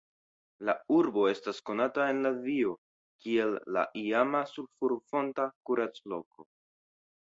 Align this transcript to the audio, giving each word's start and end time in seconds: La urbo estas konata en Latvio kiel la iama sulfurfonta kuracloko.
La 0.69 0.73
urbo 0.95 1.25
estas 1.31 1.59
konata 1.71 2.07
en 2.15 2.23
Latvio 2.29 2.73
kiel 3.27 3.55
la 3.79 3.87
iama 4.07 4.45
sulfurfonta 4.57 5.51
kuracloko. 5.73 6.53